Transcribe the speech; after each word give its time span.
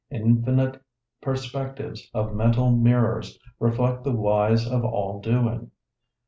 Infinite 0.09 0.81
perspectives 1.21 2.09
of 2.11 2.33
mental 2.33 2.71
mirrors 2.71 3.37
reflect 3.59 4.03
the 4.03 4.11
whys 4.11 4.65
of 4.67 4.83
all 4.83 5.19
doing. 5.21 5.69